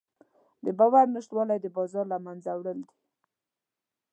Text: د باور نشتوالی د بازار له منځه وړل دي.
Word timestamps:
د 0.63 0.65
باور 0.79 1.05
نشتوالی 1.15 1.57
د 1.61 1.67
بازار 1.75 2.05
له 2.13 2.17
منځه 2.25 2.49
وړل 2.55 2.79
دي. 2.87 2.95